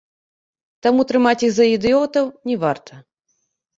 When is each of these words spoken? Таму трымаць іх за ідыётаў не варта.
Таму 0.87 1.03
трымаць 1.11 1.43
іх 1.47 1.51
за 1.57 1.65
ідыётаў 1.75 2.25
не 2.53 2.59
варта. 2.65 2.93